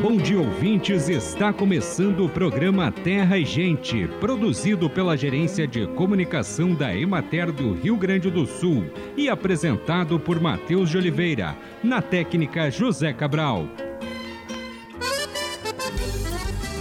Bom 0.00 0.18
dia, 0.18 0.38
ouvintes. 0.38 1.08
Está 1.08 1.52
começando 1.52 2.26
o 2.26 2.28
programa 2.28 2.92
Terra 2.92 3.38
e 3.38 3.44
Gente, 3.44 4.06
produzido 4.20 4.90
pela 4.90 5.16
Gerência 5.16 5.66
de 5.66 5.86
Comunicação 5.86 6.74
da 6.74 6.94
Emater 6.94 7.50
do 7.50 7.72
Rio 7.72 7.96
Grande 7.96 8.30
do 8.30 8.46
Sul 8.46 8.84
e 9.16 9.30
apresentado 9.30 10.20
por 10.20 10.38
Matheus 10.38 10.90
de 10.90 10.98
Oliveira, 10.98 11.56
na 11.82 12.02
técnica 12.02 12.70
José 12.70 13.12
Cabral. 13.14 13.66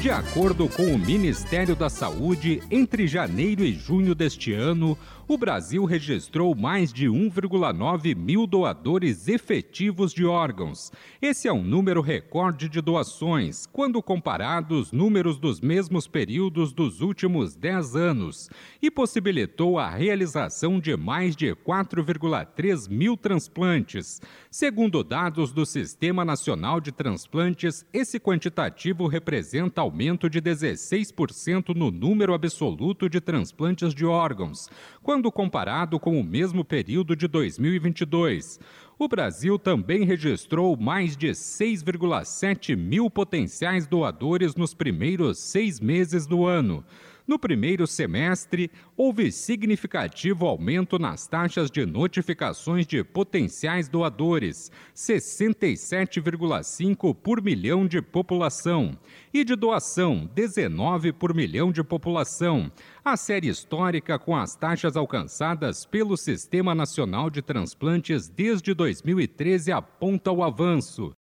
De 0.03 0.11
acordo 0.11 0.67
com 0.67 0.83
o 0.83 0.99
Ministério 0.99 1.77
da 1.77 1.89
Saúde, 1.89 2.61
entre 2.69 3.07
janeiro 3.07 3.63
e 3.63 3.71
junho 3.71 4.13
deste 4.13 4.51
ano, 4.51 4.97
o 5.27 5.37
Brasil 5.37 5.85
registrou 5.85 6.53
mais 6.53 6.91
de 6.91 7.07
1,9 7.07 8.15
mil 8.15 8.45
doadores 8.45 9.27
efetivos 9.27 10.14
de 10.14 10.25
órgãos. 10.25 10.91
Esse 11.21 11.47
é 11.47 11.54
um 11.54 11.64
número 11.64 12.01
recorde 12.01 12.68
de 12.68 12.81
doações, 12.81 13.65
quando 13.65 14.01
comparado 14.01 14.86
números 14.91 15.37
dos 15.37 15.61
mesmos 15.61 16.07
períodos 16.07 16.73
dos 16.73 17.00
últimos 17.00 17.55
10 17.55 17.95
anos, 17.95 18.50
e 18.81 18.91
possibilitou 18.91 19.79
a 19.79 19.89
realização 19.89 20.79
de 20.79 20.97
mais 20.97 21.36
de 21.36 21.55
4,3 21.55 22.89
mil 22.89 23.15
transplantes. 23.15 24.21
Segundo 24.51 25.03
dados 25.03 25.51
do 25.51 25.65
Sistema 25.65 26.25
Nacional 26.25 26.81
de 26.81 26.92
Transplantes, 26.92 27.86
esse 27.93 28.19
quantitativo 28.19 29.07
representa 29.07 29.81
aumento 29.81 30.29
de 30.29 30.42
16% 30.42 31.75
no 31.75 31.92
número 31.92 32.33
absoluto 32.33 33.09
de 33.09 33.22
transplantes 33.22 33.94
de 33.94 34.05
órgãos 34.05 34.69
quando 35.14 35.22
comparado 35.31 36.00
com 36.00 36.19
o 36.19 36.23
mesmo 36.23 36.63
período 36.63 37.16
de 37.16 37.27
2022. 37.27 38.59
O 38.97 39.08
Brasil 39.08 39.58
também 39.58 40.03
registrou 40.03 40.77
mais 40.77 41.17
de 41.17 41.30
6,7 41.30 42.75
mil 42.75 43.09
potenciais 43.09 43.88
doadores 43.88 44.56
nos 44.56 44.73
primeiros 44.73 45.39
seis 45.39 45.80
meses 45.80 46.25
do 46.25 46.45
ano. 46.45 46.83
No 47.25 47.39
primeiro 47.39 47.88
semestre, 47.88 48.70
houve 48.98 49.31
significativo 49.31 50.45
aumento 50.45 51.00
nas 51.00 51.26
taxas 51.26 51.72
de 51.72 51.86
notificações 51.86 52.86
de 52.86 53.02
potenciais 53.02 53.88
doadores, 53.88 54.70
67,5 54.94 57.16
por 57.16 57.42
milhão 57.42 57.88
de 57.88 58.02
população, 58.02 59.00
e 59.33 59.45
de 59.45 59.55
doação, 59.55 60.30
19 60.36 61.14
por 61.14 61.33
milhão 61.33 61.72
de 61.72 61.81
população. 61.81 62.70
A 63.06 63.18
série 63.18 63.50
histórica 63.50 64.18
com 64.18 64.34
as 64.34 64.56
taxas 64.56 64.96
alcançadas 64.96 65.86
pelo 65.86 66.16
Sistema 66.16 66.73
Nacional 66.73 67.30
de 67.30 67.42
Transplantes 67.42 68.30
desde 68.30 68.73
2013 68.73 69.73
aponta 69.73 70.32
o 70.32 70.42
avanço. 70.42 71.12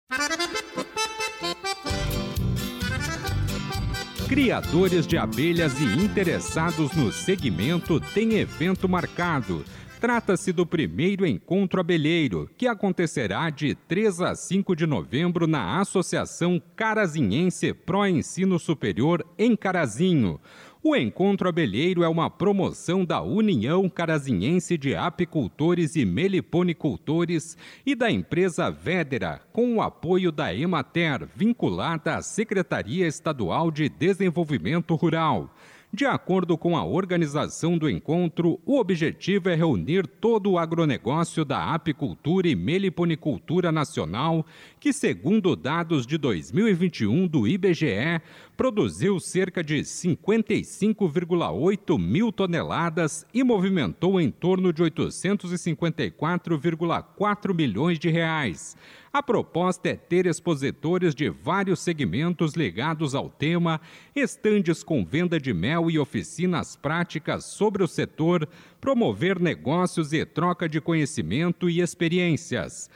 Criadores 4.29 5.05
de 5.05 5.17
abelhas 5.17 5.77
e 5.81 5.83
interessados 5.83 6.93
no 6.93 7.11
segmento 7.11 7.99
têm 7.99 8.35
evento 8.35 8.87
marcado. 8.87 9.65
Trata-se 9.99 10.51
do 10.51 10.65
primeiro 10.65 11.25
encontro 11.25 11.79
abelheiro, 11.79 12.49
que 12.57 12.67
acontecerá 12.67 13.49
de 13.49 13.75
3 13.75 14.21
a 14.21 14.35
5 14.35 14.75
de 14.75 14.85
novembro 14.85 15.47
na 15.47 15.79
Associação 15.79 16.61
Carazinhense 16.75 17.73
Pro 17.73 18.05
Ensino 18.05 18.57
Superior 18.57 19.25
em 19.37 19.55
Carazinho. 19.55 20.39
O 20.85 20.97
Encontro 20.97 21.47
Abelheiro 21.47 22.03
é 22.03 22.09
uma 22.09 22.29
promoção 22.29 23.05
da 23.05 23.21
União 23.21 23.87
Carazinhense 23.87 24.77
de 24.77 24.93
Apicultores 24.93 25.95
e 25.95 26.03
Meliponicultores 26.03 27.55
e 27.85 27.95
da 27.95 28.11
empresa 28.11 28.69
Vedera, 28.69 29.39
com 29.53 29.77
o 29.77 29.81
apoio 29.81 30.29
da 30.29 30.53
Emater, 30.53 31.25
vinculada 31.33 32.17
à 32.17 32.21
Secretaria 32.21 33.07
Estadual 33.07 33.71
de 33.71 33.87
Desenvolvimento 33.87 34.93
Rural. 34.95 35.52
De 35.95 36.07
acordo 36.07 36.57
com 36.57 36.75
a 36.75 36.83
organização 36.83 37.77
do 37.77 37.87
encontro, 37.87 38.59
o 38.65 38.79
objetivo 38.79 39.47
é 39.47 39.53
reunir 39.53 40.07
todo 40.07 40.49
o 40.49 40.57
agronegócio 40.57 41.45
da 41.45 41.71
apicultura 41.71 42.47
e 42.47 42.55
meliponicultura 42.55 43.71
nacional, 43.71 44.43
que, 44.79 44.91
segundo 44.91 45.55
dados 45.55 46.07
de 46.07 46.17
2021 46.17 47.27
do 47.27 47.47
IBGE, 47.47 48.19
produziu 48.57 49.19
cerca 49.19 49.63
de 49.63 49.81
55,8 49.81 51.99
mil 51.99 52.31
toneladas 52.31 53.23
e 53.31 53.43
movimentou 53.43 54.19
em 54.19 54.31
torno 54.31 54.73
de 54.73 54.81
854,4 54.81 57.53
milhões 57.53 57.99
de 57.99 58.09
reais. 58.09 58.75
A 59.15 59.21
proposta 59.21 59.89
é 59.89 59.95
ter 59.95 60.25
expositores 60.25 61.13
de 61.13 61.29
vários 61.29 61.81
segmentos 61.81 62.53
ligados 62.53 63.13
ao 63.13 63.29
tema, 63.29 63.79
estandes 64.15 64.81
com 64.81 65.05
venda 65.05 65.39
de 65.39 65.53
mel 65.53 65.91
e 65.91 65.99
oficinas 65.99 66.75
práticas 66.75 67.45
sobre 67.45 67.83
o 67.83 67.87
setor, 67.87 68.49
promover 68.81 69.39
negócios 69.39 70.13
e 70.13 70.25
troca 70.25 70.67
de 70.67 70.81
conhecimento 70.81 71.69
e 71.69 71.79
experiências. 71.79 72.89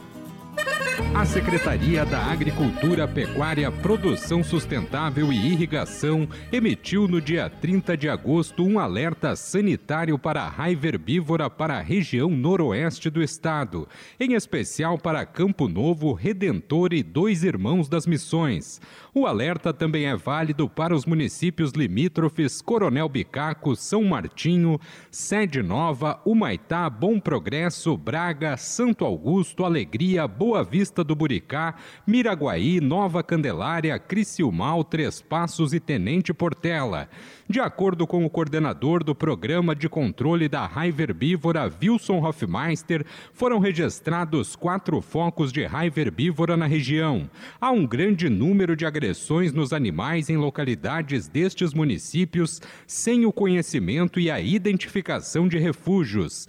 A 1.13 1.25
Secretaria 1.25 2.03
da 2.03 2.19
Agricultura, 2.25 3.07
Pecuária, 3.07 3.71
Produção 3.71 4.43
Sustentável 4.43 5.31
e 5.31 5.35
Irrigação 5.35 6.27
emitiu 6.51 7.07
no 7.07 7.21
dia 7.21 7.49
30 7.49 7.95
de 7.95 8.09
agosto 8.09 8.63
um 8.63 8.79
alerta 8.79 9.35
sanitário 9.35 10.17
para 10.17 10.41
a 10.41 10.49
raiva 10.49 10.87
herbívora 10.87 11.51
para 11.51 11.77
a 11.77 11.81
região 11.81 12.31
noroeste 12.31 13.11
do 13.11 13.21
estado, 13.21 13.87
em 14.19 14.33
especial 14.33 14.97
para 14.97 15.25
Campo 15.25 15.67
Novo, 15.67 16.13
Redentor 16.13 16.93
e 16.93 17.03
Dois 17.03 17.43
Irmãos 17.43 17.87
das 17.87 18.07
Missões. 18.07 18.81
O 19.19 19.25
alerta 19.25 19.73
também 19.73 20.05
é 20.05 20.15
válido 20.15 20.69
para 20.69 20.95
os 20.95 21.03
municípios 21.03 21.71
limítrofes 21.71 22.61
Coronel 22.61 23.09
Bicaco, 23.09 23.75
São 23.75 24.03
Martinho, 24.03 24.79
Sede 25.09 25.63
Nova, 25.63 26.21
Humaitá, 26.23 26.87
Bom 26.87 27.19
Progresso, 27.19 27.97
Braga, 27.97 28.55
Santo 28.57 29.03
Augusto, 29.03 29.65
Alegria, 29.65 30.27
Boa 30.27 30.63
Vista 30.63 31.03
do 31.03 31.15
Buricá, 31.15 31.73
Miraguaí, 32.05 32.79
Nova 32.79 33.23
Candelária, 33.23 33.97
Criciúmal, 33.97 34.83
Três 34.83 35.19
Passos 35.19 35.73
e 35.73 35.79
Tenente 35.79 36.31
Portela. 36.31 37.09
De 37.49 37.59
acordo 37.59 38.05
com 38.05 38.23
o 38.23 38.29
coordenador 38.29 39.03
do 39.03 39.15
Programa 39.15 39.73
de 39.73 39.89
Controle 39.89 40.47
da 40.49 40.67
Raiva 40.67 41.01
Herbívora, 41.01 41.71
Wilson 41.81 42.19
Hoffmeister, 42.19 43.05
foram 43.33 43.57
registrados 43.57 44.55
quatro 44.55 45.01
focos 45.01 45.51
de 45.51 45.65
raiva 45.65 46.01
herbívora 46.01 46.57
na 46.57 46.67
região. 46.67 47.27
Há 47.59 47.71
um 47.71 47.87
grande 47.87 48.29
número 48.29 48.75
de 48.75 48.85
agressões 48.85 49.06
nos 49.53 49.73
animais 49.73 50.29
em 50.29 50.37
localidades 50.37 51.27
destes 51.27 51.73
municípios 51.73 52.61
sem 52.85 53.25
o 53.25 53.31
conhecimento 53.31 54.19
e 54.19 54.31
a 54.31 54.39
identificação 54.39 55.47
de 55.47 55.57
refúgios. 55.57 56.47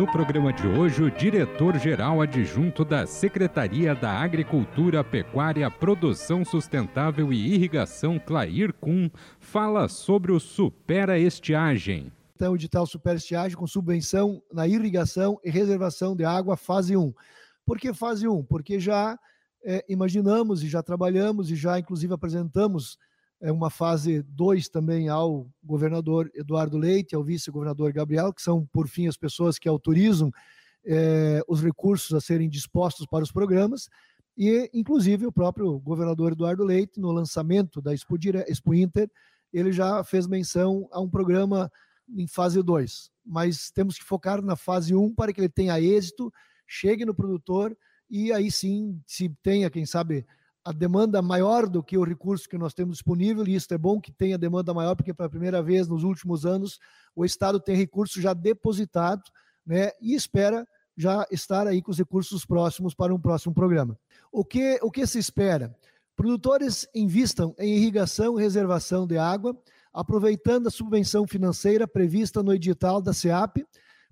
No 0.00 0.06
programa 0.06 0.50
de 0.50 0.66
hoje, 0.66 1.02
o 1.02 1.10
diretor-geral 1.10 2.22
adjunto 2.22 2.86
da 2.86 3.06
Secretaria 3.06 3.94
da 3.94 4.12
Agricultura, 4.12 5.04
Pecuária, 5.04 5.70
Produção 5.70 6.42
Sustentável 6.42 7.30
e 7.30 7.54
Irrigação, 7.54 8.18
Clair 8.18 8.72
Kuhn, 8.72 9.10
fala 9.38 9.88
sobre 9.88 10.32
o 10.32 10.40
Supera 10.40 11.18
Estiagem. 11.18 12.10
Então, 12.40 12.54
edital 12.54 12.86
Supera 12.86 13.18
Estiagem 13.18 13.54
com 13.54 13.66
subvenção 13.66 14.42
na 14.50 14.66
irrigação 14.66 15.38
e 15.44 15.50
reservação 15.50 16.16
de 16.16 16.24
água, 16.24 16.56
fase 16.56 16.96
1. 16.96 17.12
Por 17.66 17.78
que 17.78 17.92
fase 17.92 18.26
1? 18.26 18.44
Porque 18.44 18.80
já 18.80 19.18
é, 19.62 19.84
imaginamos 19.90 20.62
e 20.62 20.66
já 20.66 20.82
trabalhamos 20.82 21.50
e 21.50 21.54
já, 21.54 21.78
inclusive, 21.78 22.14
apresentamos 22.14 22.96
é 23.42 23.52
uma 23.52 23.68
fase 23.68 24.22
2 24.22 24.70
também 24.70 25.10
ao 25.10 25.50
governador 25.62 26.30
Eduardo 26.34 26.78
Leite, 26.78 27.14
ao 27.14 27.22
vice-governador 27.22 27.92
Gabriel, 27.92 28.32
que 28.32 28.40
são, 28.40 28.66
por 28.72 28.88
fim, 28.88 29.06
as 29.06 29.18
pessoas 29.18 29.58
que 29.58 29.68
autorizam 29.68 30.30
é, 30.82 31.42
os 31.46 31.62
recursos 31.62 32.14
a 32.14 32.22
serem 32.22 32.48
dispostos 32.48 33.04
para 33.04 33.22
os 33.22 33.30
programas, 33.30 33.90
e, 34.34 34.70
inclusive, 34.72 35.26
o 35.26 35.32
próprio 35.32 35.78
governador 35.78 36.32
Eduardo 36.32 36.64
Leite, 36.64 36.98
no 36.98 37.12
lançamento 37.12 37.82
da 37.82 37.92
Expo, 37.92 38.16
Expo 38.48 38.72
Inter, 38.72 39.10
ele 39.52 39.72
já 39.72 40.02
fez 40.02 40.26
menção 40.26 40.88
a 40.90 41.00
um 41.00 41.08
programa 41.08 41.70
em 42.16 42.26
fase 42.26 42.62
2, 42.62 43.10
mas 43.24 43.70
temos 43.70 43.98
que 43.98 44.04
focar 44.04 44.42
na 44.42 44.56
fase 44.56 44.94
1 44.94 45.02
um 45.02 45.14
para 45.14 45.32
que 45.32 45.40
ele 45.40 45.48
tenha 45.48 45.80
êxito, 45.80 46.32
chegue 46.66 47.04
no 47.04 47.14
produtor 47.14 47.76
e 48.10 48.32
aí 48.32 48.50
sim, 48.50 49.00
se 49.06 49.28
tenha, 49.42 49.70
quem 49.70 49.86
sabe, 49.86 50.26
a 50.64 50.72
demanda 50.72 51.22
maior 51.22 51.68
do 51.68 51.82
que 51.82 51.96
o 51.96 52.04
recurso 52.04 52.48
que 52.48 52.58
nós 52.58 52.74
temos 52.74 52.96
disponível, 52.96 53.46
e 53.46 53.54
isso 53.54 53.72
é 53.72 53.78
bom 53.78 54.00
que 54.00 54.12
tenha 54.12 54.36
demanda 54.36 54.74
maior, 54.74 54.94
porque 54.94 55.14
pela 55.14 55.28
primeira 55.28 55.62
vez 55.62 55.88
nos 55.88 56.04
últimos 56.04 56.44
anos 56.44 56.78
o 57.14 57.24
Estado 57.24 57.58
tem 57.60 57.76
recurso 57.76 58.20
já 58.20 58.34
depositado 58.34 59.22
né, 59.64 59.90
e 60.00 60.14
espera 60.14 60.66
já 60.96 61.26
estar 61.30 61.66
aí 61.66 61.80
com 61.80 61.90
os 61.90 61.98
recursos 61.98 62.44
próximos 62.44 62.94
para 62.94 63.14
um 63.14 63.20
próximo 63.20 63.54
programa. 63.54 63.98
O 64.30 64.44
que, 64.44 64.78
o 64.82 64.90
que 64.90 65.06
se 65.06 65.18
espera? 65.18 65.74
Produtores 66.14 66.86
invistam 66.94 67.54
em 67.58 67.76
irrigação 67.76 68.38
e 68.38 68.42
reservação 68.42 69.06
de 69.06 69.16
água, 69.16 69.56
aproveitando 69.92 70.66
a 70.66 70.70
subvenção 70.70 71.26
financeira 71.26 71.86
prevista 71.86 72.42
no 72.42 72.54
edital 72.54 73.00
da 73.02 73.12
SEAP, 73.12 73.64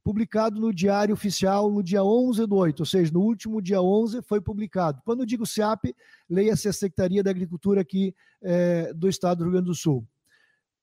publicado 0.03 0.59
no 0.61 0.73
Diário 0.73 1.13
Oficial 1.13 1.71
no 1.71 1.83
dia 1.83 2.03
11 2.03 2.47
do 2.47 2.57
8, 2.57 2.81
ou 2.81 2.87
seja, 2.87 3.13
no 3.13 3.21
último 3.21 3.61
dia 3.61 3.83
11 3.83 4.23
foi 4.23 4.41
publicado. 4.41 5.03
Quando 5.05 5.21
eu 5.21 5.27
digo 5.27 5.47
SEAP, 5.47 5.95
leia-se 6.29 6.69
a 6.69 6.73
Secretaria 6.73 7.23
da 7.23 7.31
Agricultura 7.31 7.83
aqui 7.83 8.15
é, 8.43 8.93
do 8.95 9.09
Estado 9.09 9.39
do 9.39 9.45
Rio 9.45 9.53
Grande 9.53 9.67
do 9.67 9.75
Sul. 9.75 10.07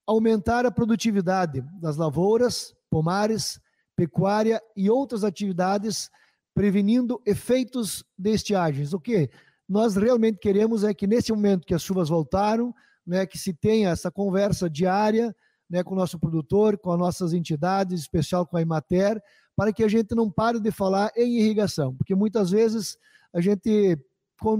Aumentar 0.06 0.66
a 0.66 0.72
produtividade 0.72 1.62
das 1.82 1.98
lavouras, 1.98 2.76
pomares, 2.90 3.60
pecuária 3.96 4.62
e 4.76 4.90
outras 4.90 5.24
atividades, 5.24 6.12
prevenindo 6.54 7.20
efeitos 7.26 8.04
de 8.18 8.32
estiagens. 8.32 8.94
O 8.94 9.00
que 9.00 9.30
nós 9.68 9.96
realmente 9.96 10.38
queremos 10.38 10.84
é 10.84 10.94
que, 10.94 11.08
nesse 11.08 11.32
momento 11.32 11.66
que 11.66 11.74
as 11.74 11.82
chuvas 11.82 12.10
voltaram, 12.10 12.74
né, 13.06 13.26
que 13.26 13.38
se 13.38 13.54
tenha 13.54 13.90
essa 13.90 14.12
conversa 14.12 14.70
diária, 14.70 15.36
né, 15.70 15.84
com 15.84 15.94
o 15.94 15.98
nosso 15.98 16.20
produtor, 16.20 16.78
com 16.78 16.92
as 16.92 17.00
nossas 17.00 17.34
entidades, 17.34 17.94
em 17.94 18.02
especial 18.02 18.46
com 18.46 18.58
a 18.58 18.62
Imater, 18.62 19.22
para 19.56 19.72
que 19.72 19.84
a 19.84 19.88
gente 19.88 20.14
não 20.14 20.30
pare 20.30 20.60
de 20.60 20.72
falar 20.72 21.12
em 21.16 21.40
irrigação, 21.40 21.96
porque 21.96 22.14
muitas 22.14 22.52
vezes 22.52 22.98
a 23.34 23.42
gente 23.42 23.98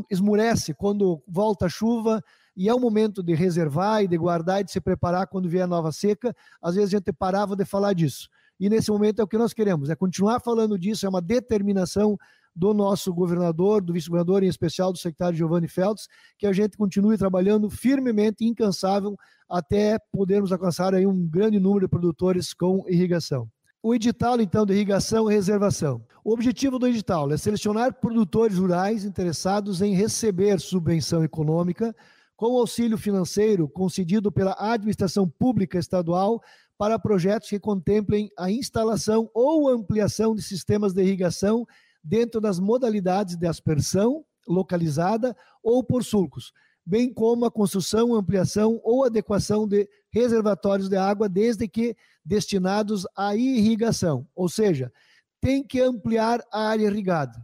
esmurece 0.10 0.74
quando 0.74 1.22
volta 1.28 1.66
a 1.66 1.70
chuva 1.70 2.24
e 2.56 2.70
é 2.70 2.74
o 2.74 2.80
momento 2.80 3.22
de 3.22 3.34
reservar 3.34 4.04
e 4.04 4.08
de 4.08 4.18
guardar 4.18 4.62
e 4.62 4.64
de 4.64 4.72
se 4.72 4.80
preparar 4.80 5.28
quando 5.28 5.50
vier 5.50 5.64
a 5.64 5.68
nova 5.68 5.92
seca. 5.92 6.34
Às 6.62 6.76
vezes 6.76 6.94
a 6.94 6.98
gente 6.98 7.12
parava 7.12 7.56
de 7.56 7.66
falar 7.66 7.94
disso. 7.94 8.30
E 8.58 8.70
nesse 8.70 8.90
momento 8.90 9.20
é 9.20 9.24
o 9.24 9.28
que 9.28 9.38
nós 9.38 9.54
queremos, 9.54 9.90
é 9.90 9.96
continuar 9.96 10.40
falando 10.40 10.80
disso, 10.80 11.06
é 11.06 11.10
uma 11.10 11.22
determinação 11.22 12.18
do 12.56 12.74
nosso 12.74 13.14
governador, 13.14 13.82
do 13.82 13.94
vice-governador, 13.94 14.44
em 14.44 14.48
especial 14.48 14.94
do 14.94 14.98
secretário 14.98 15.38
Giovanni 15.38 15.68
Feltz, 15.68 16.08
que 16.38 16.48
a 16.48 16.54
gente 16.54 16.78
continue 16.78 17.18
trabalhando 17.18 17.70
firmemente, 17.70 18.46
incansável, 18.46 19.18
até 19.50 20.00
podermos 20.12 20.52
alcançar 20.52 20.96
aí 20.96 21.06
um 21.06 21.28
grande 21.28 21.60
número 21.60 21.86
de 21.86 21.90
produtores 21.90 22.54
com 22.54 22.86
irrigação. 22.88 23.50
O 23.84 23.94
edital, 23.94 24.40
então, 24.42 24.66
de 24.66 24.74
irrigação 24.74 25.30
e 25.30 25.34
reservação. 25.34 26.02
O 26.24 26.34
objetivo 26.34 26.80
do 26.80 26.88
edital 26.88 27.32
é 27.32 27.38
selecionar 27.38 27.94
produtores 28.00 28.58
rurais 28.58 29.06
interessados 29.06 29.82
em 29.82 29.94
receber 29.94 30.60
subvenção 30.60 31.24
econômica 31.24 31.96
com 32.36 32.58
auxílio 32.58 32.98
financeiro 32.98 33.70
concedido 33.70 34.32
pela 34.32 34.56
administração 34.58 35.30
pública 35.30 35.78
estadual 35.78 36.42
para 36.78 37.00
projetos 37.00 37.50
que 37.50 37.60
contemplem 37.60 38.30
a 38.38 38.50
instalação 38.50 39.30
ou 39.34 39.70
ampliação 39.70 40.36
de 40.36 40.42
sistemas 40.42 40.94
de 40.94 41.04
irrigação 41.04 41.66
dentro 42.06 42.40
das 42.40 42.60
modalidades 42.60 43.36
de 43.36 43.48
aspersão 43.48 44.24
localizada 44.48 45.36
ou 45.64 45.84
por 45.84 46.04
sulcos, 46.04 46.54
bem 46.86 47.12
como 47.12 47.46
a 47.46 47.52
construção, 47.52 48.14
ampliação 48.14 48.80
ou 48.84 49.04
adequação 49.04 49.68
de 49.68 49.90
reservatórios 50.12 50.88
de 50.88 50.96
água, 50.96 51.28
desde 51.28 51.68
que 51.68 51.98
destinados 52.24 53.08
à 53.18 53.36
irrigação, 53.36 54.28
ou 54.36 54.48
seja, 54.48 54.94
tem 55.42 55.64
que 55.64 55.82
ampliar 55.82 56.44
a 56.52 56.70
área 56.70 56.86
irrigada. 56.86 57.36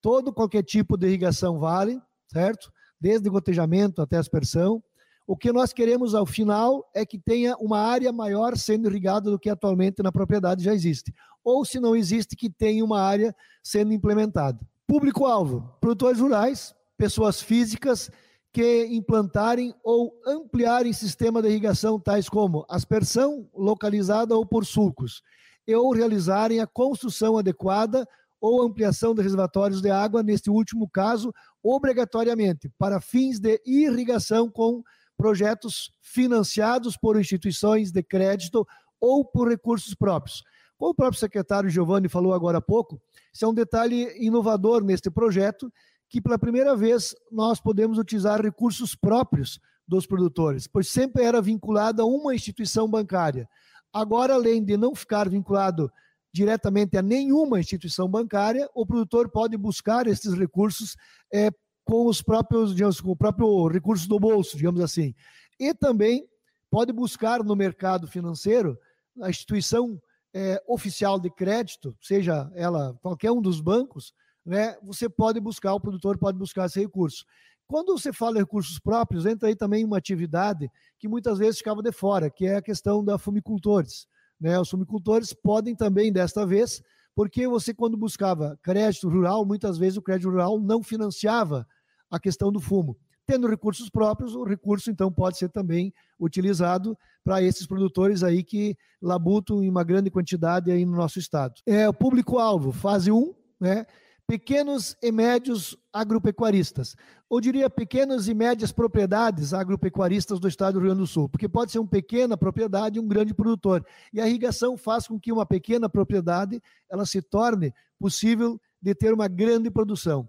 Todo 0.00 0.32
qualquer 0.32 0.62
tipo 0.62 0.96
de 0.96 1.06
irrigação 1.06 1.58
vale, 1.58 2.00
certo? 2.32 2.72
Desde 2.98 3.28
gotejamento 3.28 4.00
até 4.00 4.16
aspersão. 4.16 4.82
O 5.28 5.36
que 5.36 5.52
nós 5.52 5.74
queremos 5.74 6.14
ao 6.14 6.24
final 6.24 6.90
é 6.94 7.04
que 7.04 7.18
tenha 7.18 7.54
uma 7.58 7.78
área 7.78 8.10
maior 8.10 8.56
sendo 8.56 8.88
irrigada 8.88 9.30
do 9.30 9.38
que 9.38 9.50
atualmente 9.50 10.02
na 10.02 10.10
propriedade 10.10 10.64
já 10.64 10.72
existe. 10.72 11.14
Ou, 11.44 11.66
se 11.66 11.78
não 11.78 11.94
existe, 11.94 12.34
que 12.34 12.48
tenha 12.48 12.82
uma 12.82 13.02
área 13.02 13.36
sendo 13.62 13.92
implementada. 13.92 14.58
Público-alvo: 14.86 15.70
produtores 15.82 16.18
rurais, 16.18 16.74
pessoas 16.96 17.42
físicas 17.42 18.10
que 18.50 18.86
implantarem 18.86 19.74
ou 19.84 20.18
ampliarem 20.26 20.94
sistema 20.94 21.42
de 21.42 21.48
irrigação 21.48 22.00
tais 22.00 22.26
como 22.26 22.64
aspersão 22.66 23.50
localizada 23.54 24.34
ou 24.34 24.46
por 24.46 24.64
sulcos, 24.64 25.22
e 25.66 25.74
ou 25.74 25.92
realizarem 25.92 26.60
a 26.60 26.66
construção 26.66 27.36
adequada 27.36 28.08
ou 28.40 28.62
ampliação 28.62 29.14
de 29.14 29.20
reservatórios 29.20 29.82
de 29.82 29.90
água, 29.90 30.22
neste 30.22 30.48
último 30.48 30.88
caso, 30.88 31.34
obrigatoriamente, 31.62 32.70
para 32.78 32.98
fins 32.98 33.38
de 33.38 33.60
irrigação 33.66 34.48
com 34.48 34.82
projetos 35.18 35.92
financiados 36.00 36.96
por 36.96 37.18
instituições 37.20 37.90
de 37.90 38.02
crédito 38.04 38.64
ou 39.00 39.24
por 39.24 39.48
recursos 39.48 39.94
próprios. 39.94 40.42
Como 40.78 40.92
o 40.92 40.94
próprio 40.94 41.18
secretário 41.18 41.68
Giovanni 41.68 42.08
falou 42.08 42.32
agora 42.32 42.58
há 42.58 42.62
pouco, 42.62 43.02
isso 43.34 43.44
é 43.44 43.48
um 43.48 43.52
detalhe 43.52 44.14
inovador 44.24 44.84
neste 44.84 45.10
projeto, 45.10 45.70
que 46.08 46.20
pela 46.22 46.38
primeira 46.38 46.76
vez 46.76 47.14
nós 47.32 47.60
podemos 47.60 47.98
utilizar 47.98 48.40
recursos 48.40 48.94
próprios 48.94 49.58
dos 49.86 50.06
produtores, 50.06 50.68
pois 50.68 50.88
sempre 50.88 51.24
era 51.24 51.42
vinculado 51.42 52.00
a 52.00 52.06
uma 52.06 52.34
instituição 52.34 52.88
bancária. 52.88 53.48
Agora, 53.92 54.34
além 54.34 54.64
de 54.64 54.76
não 54.76 54.94
ficar 54.94 55.28
vinculado 55.28 55.90
diretamente 56.32 56.96
a 56.96 57.02
nenhuma 57.02 57.58
instituição 57.58 58.08
bancária, 58.08 58.68
o 58.74 58.86
produtor 58.86 59.28
pode 59.30 59.56
buscar 59.56 60.06
esses 60.06 60.32
recursos 60.34 60.94
é, 61.32 61.50
com 61.88 62.06
os 62.06 62.20
próprios, 62.20 62.74
digamos, 62.74 63.00
com 63.00 63.12
o 63.12 63.16
próprio 63.16 63.66
recurso 63.66 64.06
do 64.06 64.20
bolso, 64.20 64.58
digamos 64.58 64.82
assim. 64.82 65.14
E 65.58 65.72
também 65.72 66.28
pode 66.70 66.92
buscar 66.92 67.42
no 67.42 67.56
mercado 67.56 68.06
financeiro 68.06 68.78
a 69.22 69.30
instituição 69.30 69.98
é, 70.34 70.62
oficial 70.68 71.18
de 71.18 71.30
crédito, 71.30 71.96
seja 71.98 72.52
ela 72.54 72.94
qualquer 73.00 73.30
um 73.32 73.40
dos 73.40 73.62
bancos, 73.62 74.12
né, 74.44 74.76
você 74.82 75.08
pode 75.08 75.40
buscar, 75.40 75.72
o 75.72 75.80
produtor 75.80 76.18
pode 76.18 76.36
buscar 76.36 76.66
esse 76.66 76.78
recurso. 76.78 77.24
Quando 77.66 77.98
você 77.98 78.12
fala 78.12 78.36
em 78.36 78.40
recursos 78.40 78.78
próprios, 78.78 79.24
entra 79.24 79.48
aí 79.48 79.56
também 79.56 79.82
uma 79.82 79.96
atividade 79.96 80.70
que 80.98 81.08
muitas 81.08 81.38
vezes 81.38 81.58
ficava 81.58 81.82
de 81.82 81.90
fora, 81.90 82.30
que 82.30 82.46
é 82.46 82.56
a 82.56 82.62
questão 82.62 83.02
da 83.02 83.16
fumicultores. 83.16 84.06
Né? 84.38 84.60
Os 84.60 84.68
fumicultores 84.68 85.32
podem 85.32 85.74
também, 85.74 86.12
desta 86.12 86.46
vez, 86.46 86.82
porque 87.14 87.48
você, 87.48 87.72
quando 87.72 87.96
buscava 87.96 88.58
crédito 88.62 89.08
rural, 89.08 89.44
muitas 89.44 89.78
vezes 89.78 89.96
o 89.96 90.02
crédito 90.02 90.28
rural 90.30 90.60
não 90.60 90.82
financiava 90.82 91.66
a 92.10 92.18
questão 92.18 92.50
do 92.50 92.60
fumo. 92.60 92.96
Tendo 93.26 93.46
recursos 93.46 93.90
próprios, 93.90 94.34
o 94.34 94.42
recurso 94.42 94.90
então 94.90 95.12
pode 95.12 95.36
ser 95.36 95.50
também 95.50 95.92
utilizado 96.18 96.96
para 97.22 97.42
esses 97.42 97.66
produtores 97.66 98.22
aí 98.22 98.42
que 98.42 98.74
labutam 99.02 99.62
em 99.62 99.68
uma 99.68 99.84
grande 99.84 100.10
quantidade 100.10 100.70
aí 100.70 100.86
no 100.86 100.96
nosso 100.96 101.18
estado. 101.18 101.54
É 101.66 101.86
o 101.86 101.92
público-alvo, 101.92 102.72
fase 102.72 103.12
1, 103.12 103.34
né? 103.60 103.84
Pequenos 104.26 104.96
e 105.02 105.12
médios 105.12 105.76
agropecuaristas, 105.92 106.96
ou 107.28 107.40
diria 107.40 107.68
pequenas 107.68 108.28
e 108.28 108.34
médias 108.34 108.72
propriedades 108.72 109.52
agropecuaristas 109.52 110.38
do 110.38 110.48
estado 110.48 110.74
do 110.74 110.80
Rio 110.80 110.88
Grande 110.88 111.00
do 111.00 111.06
Sul, 111.06 111.28
porque 111.28 111.48
pode 111.48 111.72
ser 111.72 111.78
uma 111.78 111.88
pequena 111.88 112.36
propriedade 112.36 112.98
e 112.98 113.00
um 113.00 113.08
grande 113.08 113.34
produtor. 113.34 113.84
E 114.12 114.20
a 114.20 114.28
irrigação 114.28 114.76
faz 114.76 115.06
com 115.06 115.18
que 115.18 115.32
uma 115.32 115.44
pequena 115.44 115.88
propriedade 115.88 116.62
ela 116.90 117.04
se 117.04 117.20
torne 117.20 117.74
possível 117.98 118.60
de 118.80 118.94
ter 118.94 119.12
uma 119.12 119.28
grande 119.28 119.70
produção. 119.70 120.28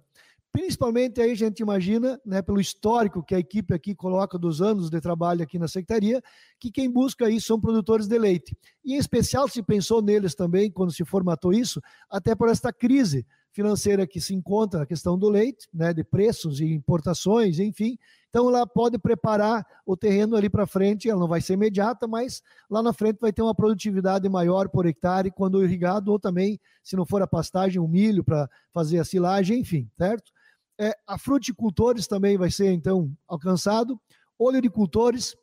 Principalmente 0.52 1.22
aí 1.22 1.32
a 1.32 1.36
gente 1.36 1.60
imagina, 1.60 2.20
né, 2.26 2.42
pelo 2.42 2.60
histórico 2.60 3.24
que 3.24 3.36
a 3.36 3.40
equipe 3.40 3.74
aqui 3.74 3.94
coloca 3.94 4.38
dos 4.38 4.62
anos 4.62 4.90
de 4.90 5.00
trabalho 5.00 5.44
aqui 5.44 5.60
na 5.60 5.68
secretaria, 5.68 6.22
que 6.60 6.72
quem 6.72 6.90
busca 6.92 7.30
isso 7.30 7.48
são 7.48 7.62
produtores 7.62 8.08
de 8.08 8.18
leite. 8.18 8.58
E 8.84 8.94
em 8.94 8.98
especial 8.98 9.48
se 9.48 9.62
pensou 9.62 10.02
neles 10.02 10.34
também 10.34 10.72
quando 10.72 10.92
se 10.92 11.06
formatou 11.06 11.54
isso, 11.54 11.80
até 12.10 12.34
por 12.34 12.50
esta 12.50 12.74
crise 12.74 13.26
financeira 13.52 14.08
que 14.08 14.22
se 14.22 14.34
encontra 14.34 14.84
a 14.84 14.86
questão 14.86 15.18
do 15.18 15.30
leite, 15.30 15.68
né, 15.74 15.94
de 15.94 16.04
preços 16.04 16.60
e 16.60 16.66
importações, 16.66 17.60
enfim. 17.60 17.98
Então 18.30 18.48
ela 18.48 18.66
pode 18.66 18.98
preparar 18.98 19.66
o 19.86 19.98
terreno 19.98 20.36
ali 20.36 20.50
para 20.50 20.68
frente, 20.68 21.10
ela 21.10 21.20
não 21.20 21.28
vai 21.28 21.42
ser 21.42 21.54
imediata, 21.54 22.08
mas 22.08 22.42
lá 22.70 22.82
na 22.82 22.94
frente 22.94 23.18
vai 23.20 23.34
ter 23.34 23.42
uma 23.42 23.56
produtividade 23.56 24.28
maior 24.30 24.70
por 24.70 24.86
hectare 24.86 25.32
quando 25.32 25.64
irrigado, 25.64 26.12
ou 26.12 26.20
também, 26.20 26.60
se 26.84 26.96
não 26.96 27.06
for 27.06 27.22
a 27.22 27.28
pastagem, 27.28 27.80
o 27.80 27.88
milho 27.88 28.24
para 28.24 28.50
fazer 28.72 29.00
a 29.00 29.06
silagem, 29.06 29.60
enfim, 29.60 29.90
certo? 29.98 30.32
É, 30.80 30.96
a 31.06 31.18
fruticultores 31.18 32.08
também 32.08 32.38
vai 32.38 32.50
ser, 32.50 32.72
então, 32.72 33.12
alcançado, 33.28 34.00
olericultores, 34.38 35.36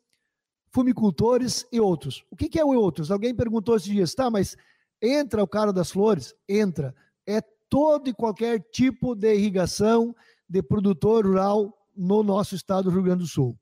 fumicultores 0.70 1.66
e 1.70 1.78
outros. 1.78 2.24
O 2.30 2.36
que, 2.36 2.48
que 2.48 2.58
é 2.58 2.64
o 2.64 2.68
outros? 2.68 3.10
Alguém 3.10 3.34
perguntou 3.34 3.76
esses 3.76 3.88
dias, 3.88 4.14
tá, 4.14 4.30
mas 4.30 4.56
entra 5.00 5.42
o 5.42 5.48
cara 5.48 5.72
das 5.72 5.90
flores? 5.90 6.34
Entra. 6.48 6.94
É 7.26 7.42
todo 7.68 8.08
e 8.08 8.14
qualquer 8.14 8.60
tipo 8.70 9.14
de 9.14 9.34
irrigação 9.34 10.14
de 10.48 10.62
produtor 10.62 11.26
rural 11.26 11.76
no 11.94 12.22
nosso 12.22 12.54
estado 12.54 12.84
do 12.84 12.90
Rio 12.90 13.02
Grande 13.02 13.22
do 13.24 13.28
Sul. 13.28 13.58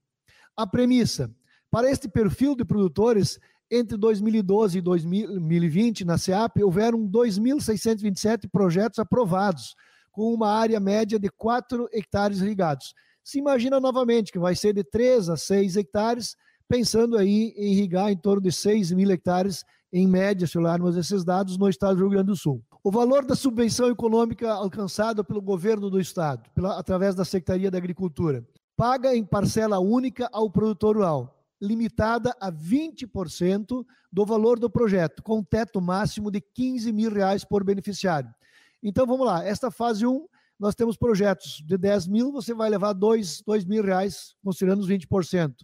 A 0.57 0.66
premissa, 0.66 1.35
para 1.71 1.90
este 1.90 2.09
perfil 2.09 2.54
de 2.54 2.64
produtores, 2.64 3.40
entre 3.71 3.97
2012 3.97 4.78
e 4.78 4.81
2020, 4.81 6.04
na 6.04 6.19
SEAP, 6.19 6.62
houveram 6.62 7.09
2.627 7.09 8.49
projetos 8.50 8.99
aprovados, 8.99 9.75
com 10.14 10.33
uma 10.33 10.49
área 10.49 10.78
média 10.78 11.18
de 11.18 11.28
4 11.28 11.88
hectares 11.92 12.40
irrigados. 12.40 12.94
Se 13.23 13.38
imagina 13.38 13.80
novamente 13.80 14.30
que 14.30 14.38
vai 14.38 14.54
ser 14.54 14.73
de 14.73 14.85
3 14.85 15.28
a 15.28 15.37
6 15.37 15.76
hectares, 15.76 16.37
pensando 16.68 17.18
aí 17.18 17.52
em 17.56 17.73
irrigar 17.73 18.11
em 18.11 18.16
torno 18.16 18.40
de 18.40 18.52
6 18.52 18.92
mil 18.92 19.11
hectares 19.11 19.64
em 19.92 20.06
média, 20.06 20.47
se 20.47 20.56
olharmos 20.56 20.97
esses 20.97 21.25
dados, 21.25 21.59
no 21.59 21.68
estado 21.68 21.97
do 21.97 22.02
Rio 22.02 22.11
Grande 22.11 22.26
do 22.26 22.37
Sul. 22.37 22.62
O 22.83 22.90
valor 22.90 23.25
da 23.25 23.35
subvenção 23.35 23.88
econômica 23.88 24.52
alcançada 24.52 25.25
pelo 25.25 25.42
governo 25.42 25.90
do 25.90 26.00
estado, 26.00 26.49
pela, 26.54 26.78
através 26.78 27.14
da 27.14 27.25
Secretaria 27.25 27.71
da 27.71 27.78
Agricultura, 27.78 28.47
paga 28.76 29.16
em 29.16 29.25
parcela 29.25 29.78
única 29.78 30.28
ao 30.33 30.50
produtor 30.50 30.97
rural, 30.97 31.44
limitada 31.61 32.37
a 32.40 32.52
20% 32.52 33.85
do 34.12 34.26
valor 34.26 34.59
do 34.59 34.71
projeto, 34.71 35.23
com 35.23 35.42
teto 35.42 35.80
máximo 35.80 36.30
de 36.30 36.40
15 36.40 36.92
mil 36.92 37.11
reais 37.11 37.44
por 37.44 37.64
beneficiário. 37.64 38.33
Então 38.87 39.07
vamos 39.07 39.26
lá, 39.26 39.43
esta 39.43 39.71
fase 39.71 40.07
1, 40.07 40.26
nós 40.61 40.75
temos 40.75 40.95
projetos 40.95 41.62
de 41.67 41.79
10 41.79 42.07
mil, 42.07 42.31
você 42.31 42.53
vai 42.53 42.69
levar 42.69 42.93
2, 42.93 43.43
2 43.47 43.64
mil 43.64 43.83
reais, 43.83 44.35
considerando 44.45 44.81
os 44.81 44.88
20%. 44.88 45.55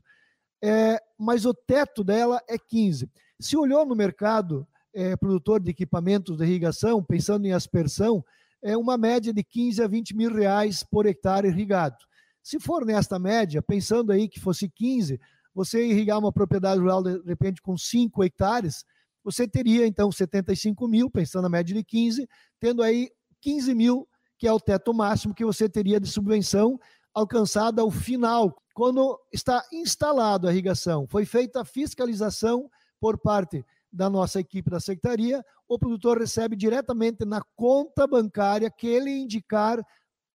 É, 0.65 0.99
mas 1.19 1.45
o 1.45 1.53
teto 1.53 2.03
dela 2.03 2.41
é 2.49 2.57
15. 2.59 3.11
Se 3.39 3.59
olhou 3.59 3.85
no 3.85 3.95
mercado, 3.95 4.67
é, 4.95 5.15
produtor 5.17 5.61
de 5.61 5.71
equipamentos 5.71 6.39
de 6.39 6.45
irrigação, 6.45 7.05
pensando 7.05 7.47
em 7.47 7.53
aspersão, 7.53 8.25
é 8.63 8.75
uma 8.75 8.97
média 8.97 9.35
de 9.35 9.45
15 9.45 9.83
a 9.83 9.87
20 9.87 10.17
mil 10.17 10.33
reais 10.33 10.83
por 10.83 11.05
hectare 11.05 11.49
irrigado. 11.49 11.97
Se 12.43 12.59
for 12.59 12.87
nesta 12.87 13.19
média, 13.19 13.63
pensando 13.63 14.13
aí 14.13 14.29
que 14.29 14.41
fosse 14.41 14.67
15, 14.67 15.21
você 15.55 15.87
irrigar 15.87 16.19
uma 16.19 16.33
propriedade 16.33 16.81
rural 16.81 17.03
de 17.03 17.21
repente 17.27 17.61
com 17.61 17.77
5 17.77 18.25
hectares, 18.25 18.85
você 19.23 19.47
teria 19.47 19.87
então 19.87 20.11
75 20.11 20.89
mil, 20.89 21.11
pensando 21.11 21.43
na 21.43 21.49
média 21.49 21.75
de 21.75 21.85
15, 21.85 22.29
tendo 22.59 22.83
aí 22.83 23.11
15 23.41 23.75
mil, 23.75 24.09
que 24.39 24.47
é 24.47 24.53
o 24.53 24.61
teto 24.61 24.95
máximo 24.95 25.35
que 25.35 25.45
você 25.45 25.69
teria 25.69 26.01
de 26.01 26.09
subvenção 26.09 26.79
alcançada 27.13 27.83
ao 27.83 27.91
final, 27.91 28.57
quando 28.73 29.19
está 29.33 29.63
instalado 29.73 30.47
a 30.47 30.53
irrigação. 30.53 31.07
Foi 31.09 31.25
feita 31.25 31.61
a 31.61 31.65
fiscalização 31.65 32.71
por 33.01 33.19
parte 33.19 33.65
da 33.93 34.09
nossa 34.09 34.39
equipe 34.39 34.71
da 34.71 34.79
secretaria, 34.79 35.45
o 35.69 35.79
produtor 35.79 36.19
recebe 36.19 36.55
diretamente 36.55 37.25
na 37.25 37.43
conta 37.57 38.07
bancária 38.07 38.71
que 38.71 38.87
ele 38.87 39.11
indicar 39.11 39.85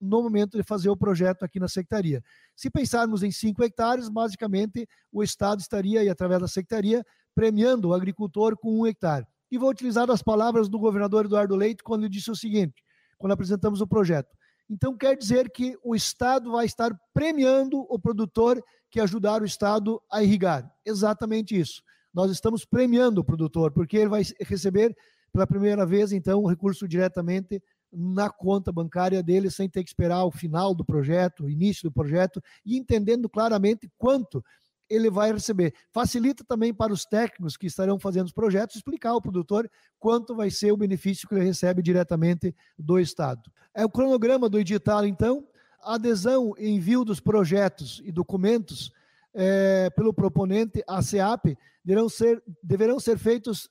no 0.00 0.22
momento 0.22 0.56
de 0.56 0.62
fazer 0.62 0.90
o 0.90 0.96
projeto 0.96 1.44
aqui 1.44 1.60
na 1.60 1.68
secretaria. 1.68 2.22
Se 2.54 2.68
pensarmos 2.68 3.22
em 3.22 3.30
5 3.30 3.62
hectares, 3.62 4.08
basicamente 4.08 4.86
o 5.12 5.22
Estado 5.22 5.60
estaria, 5.60 6.00
aí, 6.00 6.08
através 6.08 6.40
da 6.40 6.48
secretaria, 6.48 7.04
premiando 7.34 7.88
o 7.88 7.94
agricultor 7.94 8.56
com 8.56 8.80
um 8.80 8.86
hectare. 8.86 9.26
E 9.50 9.58
vou 9.58 9.70
utilizar 9.70 10.10
as 10.10 10.22
palavras 10.22 10.68
do 10.68 10.78
governador 10.78 11.26
Eduardo 11.26 11.54
Leite 11.54 11.82
quando 11.82 12.02
ele 12.02 12.12
disse 12.12 12.30
o 12.30 12.36
seguinte, 12.36 12.82
quando 13.18 13.32
apresentamos 13.32 13.80
o 13.80 13.86
projeto. 13.86 14.36
Então, 14.68 14.96
quer 14.96 15.16
dizer 15.16 15.50
que 15.50 15.78
o 15.82 15.94
Estado 15.94 16.52
vai 16.52 16.64
estar 16.64 16.90
premiando 17.12 17.86
o 17.88 17.98
produtor 17.98 18.62
que 18.90 18.98
ajudar 19.00 19.42
o 19.42 19.44
Estado 19.44 20.00
a 20.10 20.22
irrigar. 20.22 20.72
Exatamente 20.84 21.58
isso. 21.58 21.82
Nós 22.12 22.30
estamos 22.30 22.64
premiando 22.64 23.20
o 23.20 23.24
produtor, 23.24 23.72
porque 23.72 23.96
ele 23.96 24.08
vai 24.08 24.22
receber 24.40 24.96
pela 25.32 25.46
primeira 25.46 25.84
vez, 25.84 26.12
então, 26.12 26.40
o 26.42 26.48
recurso 26.48 26.86
diretamente 26.86 27.60
na 27.92 28.30
conta 28.30 28.72
bancária 28.72 29.22
dele, 29.22 29.50
sem 29.50 29.68
ter 29.68 29.82
que 29.82 29.90
esperar 29.90 30.24
o 30.24 30.30
final 30.30 30.74
do 30.74 30.84
projeto, 30.84 31.44
o 31.44 31.50
início 31.50 31.88
do 31.88 31.92
projeto, 31.92 32.42
e 32.64 32.76
entendendo 32.76 33.28
claramente 33.28 33.90
quanto 33.98 34.44
ele 34.88 35.10
vai 35.10 35.32
receber. 35.32 35.74
Facilita 35.90 36.44
também 36.44 36.72
para 36.72 36.92
os 36.92 37.04
técnicos 37.04 37.56
que 37.56 37.66
estarão 37.66 37.98
fazendo 37.98 38.26
os 38.26 38.32
projetos 38.32 38.76
explicar 38.76 39.10
ao 39.10 39.22
produtor 39.22 39.70
quanto 39.98 40.34
vai 40.34 40.50
ser 40.50 40.72
o 40.72 40.76
benefício 40.76 41.28
que 41.28 41.34
ele 41.34 41.44
recebe 41.44 41.82
diretamente 41.82 42.54
do 42.78 42.98
Estado. 42.98 43.50
É 43.74 43.84
o 43.84 43.90
cronograma 43.90 44.48
do 44.48 44.58
edital, 44.58 45.04
então, 45.04 45.46
adesão 45.82 46.54
e 46.58 46.68
envio 46.68 47.04
dos 47.04 47.20
projetos 47.20 48.00
e 48.04 48.12
documentos 48.12 48.92
é, 49.34 49.90
pelo 49.90 50.14
proponente 50.14 50.82
à 50.86 51.02
SEAP 51.02 51.56
deverão 51.84 52.08
ser, 52.08 52.42
deverão 52.62 53.00
ser 53.00 53.18
feitos 53.18 53.68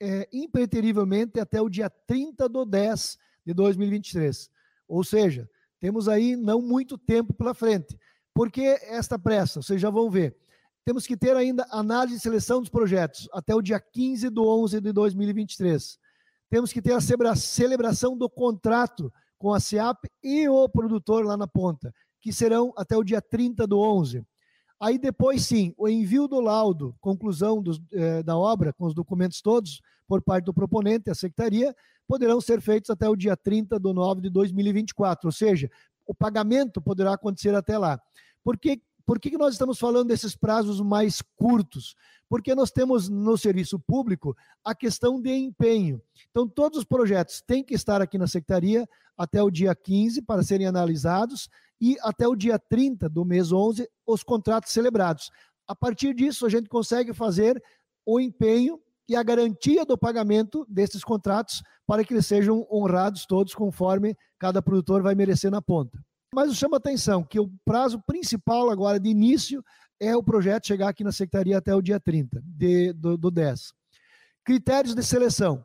é, 0.00 0.28
impreterivelmente 0.32 1.40
até 1.40 1.60
o 1.62 1.68
dia 1.68 1.88
30 1.88 2.48
de 2.48 2.66
10 2.66 3.18
de 3.46 3.54
2023. 3.54 4.50
Ou 4.88 5.02
seja, 5.02 5.48
temos 5.80 6.08
aí 6.08 6.36
não 6.36 6.60
muito 6.60 6.98
tempo 6.98 7.32
pela 7.32 7.54
frente. 7.54 7.98
Por 8.34 8.50
que 8.50 8.62
esta 8.82 9.18
pressa? 9.18 9.62
Vocês 9.62 9.80
já 9.80 9.90
vão 9.90 10.10
ver. 10.10 10.36
Temos 10.84 11.06
que 11.06 11.16
ter 11.16 11.34
ainda 11.34 11.66
análise 11.70 12.18
e 12.18 12.20
seleção 12.20 12.60
dos 12.60 12.68
projetos 12.68 13.26
até 13.32 13.54
o 13.54 13.62
dia 13.62 13.80
15 13.80 14.28
de 14.28 14.40
11 14.40 14.80
de 14.82 14.92
2023. 14.92 15.98
Temos 16.50 16.72
que 16.72 16.82
ter 16.82 16.92
a 16.92 17.36
celebração 17.36 18.16
do 18.16 18.28
contrato 18.28 19.10
com 19.38 19.54
a 19.54 19.60
SEAP 19.60 20.04
e 20.22 20.46
o 20.46 20.68
produtor 20.68 21.24
lá 21.24 21.38
na 21.38 21.46
ponta, 21.46 21.92
que 22.20 22.32
serão 22.32 22.72
até 22.76 22.96
o 22.96 23.02
dia 23.02 23.22
30 23.22 23.66
do 23.66 23.78
11. 23.78 24.24
Aí 24.78 24.98
depois 24.98 25.46
sim, 25.46 25.72
o 25.78 25.88
envio 25.88 26.28
do 26.28 26.38
laudo, 26.38 26.94
conclusão 27.00 27.62
dos, 27.62 27.80
eh, 27.90 28.22
da 28.22 28.36
obra, 28.36 28.72
com 28.72 28.84
os 28.84 28.94
documentos 28.94 29.40
todos, 29.40 29.80
por 30.06 30.20
parte 30.20 30.44
do 30.44 30.52
proponente, 30.52 31.10
a 31.10 31.14
secretaria, 31.14 31.74
poderão 32.06 32.40
ser 32.42 32.60
feitos 32.60 32.90
até 32.90 33.08
o 33.08 33.16
dia 33.16 33.34
30 33.34 33.80
de 33.80 33.92
9 33.92 34.20
de 34.20 34.28
2024, 34.28 35.28
ou 35.28 35.32
seja, 35.32 35.70
o 36.06 36.14
pagamento 36.14 36.82
poderá 36.82 37.14
acontecer 37.14 37.54
até 37.54 37.78
lá. 37.78 37.98
Por 38.42 38.58
que 38.58 38.82
por 39.06 39.20
que 39.20 39.36
nós 39.36 39.54
estamos 39.54 39.78
falando 39.78 40.08
desses 40.08 40.34
prazos 40.34 40.80
mais 40.80 41.20
curtos? 41.36 41.94
Porque 42.28 42.54
nós 42.54 42.70
temos 42.70 43.08
no 43.08 43.36
serviço 43.36 43.78
público 43.78 44.36
a 44.64 44.74
questão 44.74 45.20
de 45.20 45.30
empenho. 45.30 46.00
Então, 46.30 46.48
todos 46.48 46.78
os 46.78 46.84
projetos 46.84 47.42
têm 47.42 47.62
que 47.62 47.74
estar 47.74 48.00
aqui 48.00 48.16
na 48.16 48.26
secretaria 48.26 48.88
até 49.16 49.42
o 49.42 49.50
dia 49.50 49.74
15 49.74 50.22
para 50.22 50.42
serem 50.42 50.66
analisados 50.66 51.48
e 51.80 51.96
até 52.00 52.26
o 52.26 52.34
dia 52.34 52.58
30 52.58 53.08
do 53.08 53.24
mês 53.24 53.52
11 53.52 53.88
os 54.06 54.22
contratos 54.22 54.72
celebrados. 54.72 55.30
A 55.66 55.74
partir 55.74 56.14
disso, 56.14 56.46
a 56.46 56.48
gente 56.48 56.68
consegue 56.68 57.12
fazer 57.12 57.62
o 58.06 58.18
empenho 58.18 58.80
e 59.08 59.14
a 59.14 59.22
garantia 59.22 59.84
do 59.84 59.98
pagamento 59.98 60.66
desses 60.68 61.04
contratos 61.04 61.62
para 61.86 62.02
que 62.02 62.14
eles 62.14 62.26
sejam 62.26 62.66
honrados 62.70 63.26
todos 63.26 63.54
conforme 63.54 64.16
cada 64.38 64.62
produtor 64.62 65.02
vai 65.02 65.14
merecer 65.14 65.50
na 65.50 65.60
ponta. 65.60 66.02
Mas 66.34 66.48
eu 66.48 66.54
chamo 66.54 66.74
a 66.74 66.78
atenção 66.78 67.22
que 67.22 67.38
o 67.38 67.48
prazo 67.64 68.02
principal 68.04 68.68
agora 68.68 68.98
de 68.98 69.08
início 69.08 69.64
é 70.00 70.16
o 70.16 70.22
projeto 70.22 70.66
chegar 70.66 70.88
aqui 70.88 71.04
na 71.04 71.12
secretaria 71.12 71.56
até 71.56 71.74
o 71.74 71.80
dia 71.80 72.00
30 72.00 72.42
de, 72.44 72.92
do, 72.92 73.16
do 73.16 73.30
10. 73.30 73.72
Critérios 74.44 74.94
de 74.94 75.02
seleção. 75.02 75.64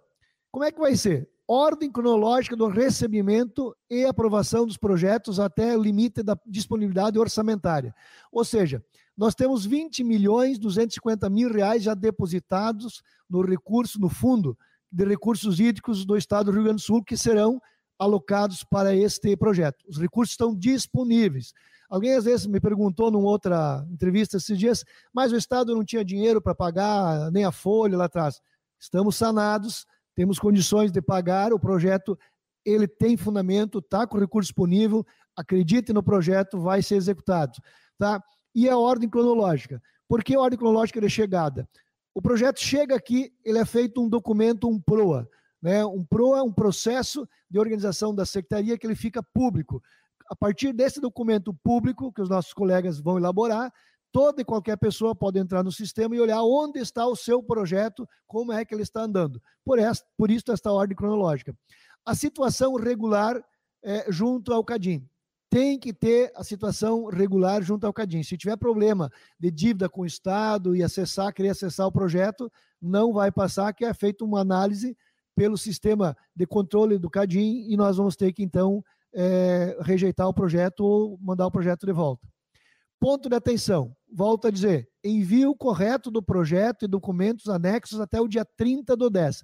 Como 0.52 0.64
é 0.64 0.72
que 0.72 0.80
vai 0.80 0.96
ser? 0.96 1.28
Ordem 1.48 1.92
cronológica 1.92 2.56
do 2.56 2.68
recebimento 2.68 3.76
e 3.90 4.06
aprovação 4.06 4.68
dos 4.68 4.78
projetos 4.78 5.40
até 5.40 5.76
o 5.76 5.82
limite 5.82 6.22
da 6.22 6.38
disponibilidade 6.46 7.18
orçamentária. 7.18 7.94
Ou 8.32 8.46
seja, 8.46 8.84
nós 9.18 9.34
temos 9.34 9.66
20 9.66 10.04
milhões 10.04 10.60
250 10.60 11.28
mil 11.32 11.52
reais 11.52 11.82
já 11.82 11.96
depositados 11.96 13.02
no 13.28 13.42
recurso, 13.42 14.00
no 14.00 14.08
fundo 14.08 14.56
de 14.92 15.04
recursos 15.04 15.60
hídricos 15.60 16.06
do 16.06 16.16
estado 16.16 16.46
do 16.46 16.52
Rio 16.52 16.64
Grande 16.64 16.78
do 16.78 16.86
Sul, 16.86 17.04
que 17.04 17.18
serão 17.18 17.60
alocados 18.00 18.64
para 18.64 18.96
este 18.96 19.36
projeto. 19.36 19.84
Os 19.88 20.00
recursos 20.00 20.32
estão 20.32 20.56
disponíveis. 20.56 21.54
Alguém 21.90 22.16
às 22.16 22.24
vezes 22.24 22.46
me 22.46 22.60
perguntou 22.60 23.12
numa 23.12 23.28
outra 23.28 23.86
entrevista 23.92 24.38
esses 24.38 24.58
dias, 24.58 24.86
mas 25.14 25.32
o 25.32 25.36
Estado 25.36 25.76
não 25.76 25.84
tinha 25.84 26.06
dinheiro 26.06 26.42
para 26.42 26.56
pagar 26.56 27.30
nem 27.32 27.44
a 27.44 27.52
folha 27.52 27.98
lá 27.98 28.06
atrás. 28.06 28.40
Estamos 28.80 29.16
sanados, 29.16 29.86
temos 30.16 30.40
condições 30.40 30.92
de 30.92 31.02
pagar, 31.02 31.52
o 31.52 31.60
projeto 31.60 32.18
ele 32.64 32.88
tem 32.88 33.18
fundamento, 33.18 33.80
está 33.80 34.06
com 34.06 34.18
recurso 34.18 34.48
disponível, 34.48 35.06
acredite 35.36 35.92
no 35.92 36.04
projeto, 36.04 36.60
vai 36.60 36.82
ser 36.82 36.96
executado. 36.96 37.54
Tá? 37.98 38.24
E 38.54 38.70
a 38.70 38.78
ordem 38.78 39.10
cronológica. 39.10 39.82
Por 40.08 40.24
que 40.24 40.36
a 40.36 40.40
ordem 40.40 40.60
cronológica 40.60 41.02
de 41.02 41.10
chegada? 41.10 41.68
O 42.14 42.22
projeto 42.22 42.60
chega 42.60 42.96
aqui, 42.96 43.32
ele 43.44 43.60
é 43.60 43.66
feito 43.66 44.02
um 44.02 44.10
documento, 44.10 44.68
um 44.68 44.80
PROA. 44.80 45.28
Né? 45.62 45.86
Um 45.86 46.04
PROA 46.04 46.40
é 46.40 46.44
um 46.44 46.52
processo 46.52 47.28
de 47.50 47.60
organização 47.60 48.14
da 48.14 48.26
secretaria 48.26 48.78
que 48.78 48.86
ele 48.88 48.96
fica 48.96 49.22
público. 49.22 49.82
A 50.30 50.36
partir 50.36 50.74
desse 50.74 51.02
documento 51.02 51.54
público, 51.54 52.14
que 52.14 52.22
os 52.22 52.30
nossos 52.30 52.54
colegas 52.54 53.00
vão 53.00 53.18
elaborar, 53.18 53.74
toda 54.12 54.42
e 54.42 54.46
qualquer 54.46 54.78
pessoa 54.78 55.16
pode 55.16 55.40
entrar 55.40 55.64
no 55.64 55.72
sistema 55.72 56.16
e 56.16 56.22
olhar 56.22 56.42
onde 56.44 56.80
está 56.80 57.06
o 57.06 57.16
seu 57.16 57.42
projeto, 57.42 58.08
como 58.28 58.52
é 58.52 58.64
que 58.64 58.74
ele 58.74 58.84
está 58.84 59.02
andando. 59.02 59.42
Por, 59.64 59.80
esta, 59.80 60.06
por 60.18 60.32
isso, 60.32 60.52
esta 60.52 60.72
ordem 60.72 60.96
cronológica. 60.96 61.56
A 62.06 62.16
situação 62.16 62.76
regular 62.76 63.44
é, 63.84 64.12
junto 64.12 64.54
ao 64.54 64.64
CADIM. 64.64 65.08
Tem 65.50 65.80
que 65.80 65.92
ter 65.92 66.32
a 66.36 66.44
situação 66.44 67.06
regular 67.06 67.64
junto 67.64 67.86
ao 67.88 67.94
CADIM. 67.94 68.22
Se 68.22 68.38
tiver 68.38 68.56
problema 68.56 69.12
de 69.40 69.50
dívida 69.50 69.90
com 69.90 70.02
o 70.02 70.06
Estado 70.06 70.76
e 70.76 70.84
acessar, 70.84 71.34
querer 71.34 71.50
acessar 71.50 71.88
o 71.88 71.92
projeto, 71.92 72.52
não 72.80 73.12
vai 73.12 73.32
passar, 73.32 73.74
que 73.74 73.84
é 73.84 73.94
feita 73.94 74.24
uma 74.24 74.42
análise 74.42 74.96
pelo 75.40 75.58
sistema 75.58 76.18
de 76.36 76.46
controle 76.46 77.00
do 77.00 77.10
CADIM 77.10 77.66
e 77.70 77.78
nós 77.78 77.96
vamos 77.96 78.18
ter 78.18 78.34
que, 78.34 78.44
então, 78.44 78.84
é, 79.14 79.78
rejeitar 79.80 80.28
o 80.28 80.34
projeto 80.34 80.82
ou 80.82 81.18
mandar 81.22 81.48
o 81.48 81.52
projeto 81.52 81.86
de 81.86 81.94
volta. 81.94 82.28
Ponto 83.00 83.30
de 83.30 83.36
atenção, 83.38 83.96
volto 84.14 84.50
a 84.50 84.52
dizer, 84.52 84.90
envio 85.02 85.56
correto 85.56 86.12
do 86.12 86.22
projeto 86.22 86.84
e 86.84 86.90
documentos 86.90 87.48
anexos 87.48 88.02
até 88.02 88.20
o 88.20 88.28
dia 88.28 88.44
30 88.58 88.98
do 88.98 89.10
10. 89.10 89.42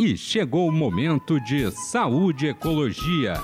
E 0.06 0.16
chegou 0.16 0.70
o 0.70 0.72
momento 0.72 1.40
de 1.40 1.72
saúde 1.72 2.46
e 2.46 2.50
ecologia. 2.50 3.42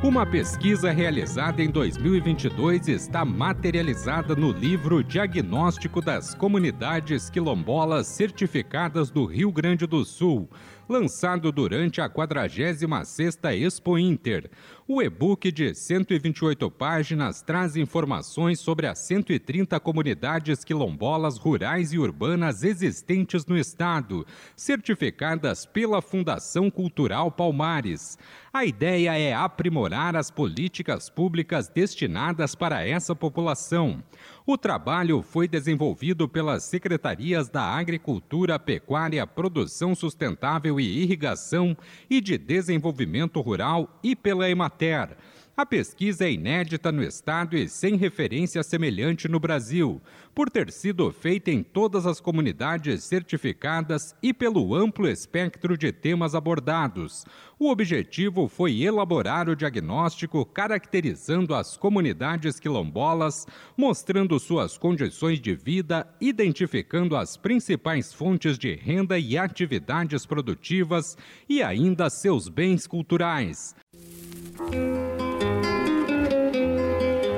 Uma 0.00 0.24
pesquisa 0.24 0.92
realizada 0.92 1.60
em 1.60 1.68
2022 1.68 2.86
está 2.86 3.24
materializada 3.24 4.36
no 4.36 4.52
livro 4.52 5.02
Diagnóstico 5.02 6.00
das 6.00 6.34
Comunidades 6.34 7.28
Quilombolas 7.28 8.06
Certificadas 8.06 9.10
do 9.10 9.24
Rio 9.24 9.50
Grande 9.50 9.88
do 9.88 10.04
Sul, 10.04 10.48
lançado 10.88 11.50
durante 11.50 12.00
a 12.00 12.08
46ª 12.08 13.52
Expo 13.52 13.98
Inter. 13.98 14.48
O 14.86 15.02
e-book 15.02 15.50
de 15.50 15.74
128 15.74 16.70
páginas 16.70 17.42
traz 17.42 17.76
informações 17.76 18.60
sobre 18.60 18.86
as 18.86 19.00
130 19.00 19.78
comunidades 19.80 20.64
quilombolas 20.64 21.36
rurais 21.36 21.92
e 21.92 21.98
urbanas 21.98 22.62
existentes 22.62 23.44
no 23.44 23.58
estado, 23.58 24.24
certificadas 24.56 25.66
pela 25.66 26.00
Fundação 26.00 26.70
Cultural 26.70 27.30
Palmares. 27.30 28.16
A 28.58 28.64
ideia 28.64 29.16
é 29.16 29.32
aprimorar 29.32 30.16
as 30.16 30.32
políticas 30.32 31.08
públicas 31.08 31.68
destinadas 31.68 32.56
para 32.56 32.84
essa 32.84 33.14
população. 33.14 34.02
O 34.44 34.58
trabalho 34.58 35.22
foi 35.22 35.46
desenvolvido 35.46 36.28
pelas 36.28 36.64
Secretarias 36.64 37.48
da 37.48 37.62
Agricultura, 37.62 38.58
Pecuária, 38.58 39.24
Produção 39.28 39.94
Sustentável 39.94 40.80
e 40.80 41.02
Irrigação 41.04 41.76
e 42.10 42.20
de 42.20 42.36
Desenvolvimento 42.36 43.40
Rural 43.40 43.96
e 44.02 44.16
pela 44.16 44.50
Emater. 44.50 45.16
A 45.58 45.66
pesquisa 45.66 46.24
é 46.24 46.30
inédita 46.30 46.92
no 46.92 47.02
estado 47.02 47.56
e 47.56 47.68
sem 47.68 47.96
referência 47.96 48.62
semelhante 48.62 49.26
no 49.26 49.40
Brasil, 49.40 50.00
por 50.32 50.48
ter 50.48 50.70
sido 50.70 51.10
feita 51.10 51.50
em 51.50 51.64
todas 51.64 52.06
as 52.06 52.20
comunidades 52.20 53.02
certificadas 53.02 54.14
e 54.22 54.32
pelo 54.32 54.72
amplo 54.72 55.08
espectro 55.08 55.76
de 55.76 55.90
temas 55.90 56.36
abordados. 56.36 57.26
O 57.58 57.72
objetivo 57.72 58.46
foi 58.46 58.82
elaborar 58.82 59.48
o 59.48 59.56
diagnóstico 59.56 60.46
caracterizando 60.46 61.52
as 61.52 61.76
comunidades 61.76 62.60
quilombolas, 62.60 63.44
mostrando 63.76 64.38
suas 64.38 64.78
condições 64.78 65.40
de 65.40 65.56
vida, 65.56 66.06
identificando 66.20 67.16
as 67.16 67.36
principais 67.36 68.14
fontes 68.14 68.56
de 68.56 68.76
renda 68.76 69.18
e 69.18 69.36
atividades 69.36 70.24
produtivas 70.24 71.18
e 71.48 71.60
ainda 71.64 72.08
seus 72.08 72.48
bens 72.48 72.86
culturais. 72.86 73.74